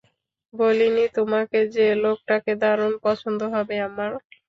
বলিনি 0.53 1.05
তোমাকে 1.17 1.59
যে 1.75 1.85
লোকটাকে 2.03 2.51
দারুণ 2.61 2.93
পছন্দ 3.05 3.39
হবে 3.53 3.75
আমার? 3.87 4.11